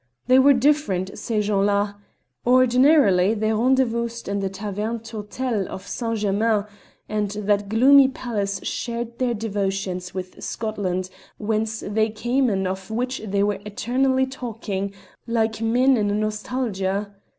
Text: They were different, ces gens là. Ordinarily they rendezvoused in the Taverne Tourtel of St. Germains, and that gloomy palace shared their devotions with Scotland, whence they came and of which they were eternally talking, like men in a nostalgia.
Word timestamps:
They 0.25 0.39
were 0.39 0.53
different, 0.53 1.15
ces 1.15 1.45
gens 1.45 1.63
là. 1.67 1.93
Ordinarily 2.43 3.35
they 3.35 3.53
rendezvoused 3.53 4.27
in 4.27 4.39
the 4.39 4.49
Taverne 4.49 4.99
Tourtel 5.03 5.67
of 5.67 5.87
St. 5.87 6.17
Germains, 6.17 6.65
and 7.07 7.29
that 7.45 7.69
gloomy 7.69 8.07
palace 8.07 8.59
shared 8.63 9.19
their 9.19 9.35
devotions 9.35 10.11
with 10.11 10.43
Scotland, 10.43 11.11
whence 11.37 11.81
they 11.85 12.09
came 12.09 12.49
and 12.49 12.67
of 12.67 12.89
which 12.89 13.21
they 13.27 13.43
were 13.43 13.59
eternally 13.63 14.25
talking, 14.25 14.91
like 15.27 15.61
men 15.61 15.95
in 15.97 16.09
a 16.09 16.15
nostalgia. 16.15 17.13